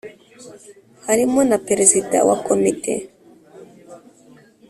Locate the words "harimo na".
1.05-1.57